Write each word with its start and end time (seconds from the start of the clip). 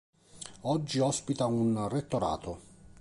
Oggi 0.61 0.97
ospita 0.97 1.45
un 1.45 1.87
Rettorato. 1.87 2.61